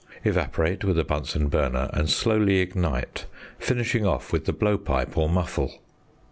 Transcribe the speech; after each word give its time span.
Evaporate 0.23 0.83
with 0.83 0.97
a 0.97 1.03
Bunsen 1.03 1.47
burner, 1.47 1.87
and 1.93 2.09
slowly 2.09 2.57
ignite, 2.57 3.27
finishing 3.59 4.03
off 4.03 4.33
with 4.33 4.45
the 4.45 4.51
blow 4.51 4.75
pipe 4.79 5.15
or 5.15 5.29
muffle. 5.29 5.75